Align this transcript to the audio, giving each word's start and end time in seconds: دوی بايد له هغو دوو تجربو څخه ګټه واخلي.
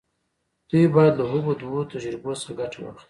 دوی 0.69 0.85
بايد 0.95 1.13
له 1.19 1.25
هغو 1.31 1.51
دوو 1.61 1.89
تجربو 1.93 2.31
څخه 2.41 2.53
ګټه 2.59 2.77
واخلي. 2.81 2.99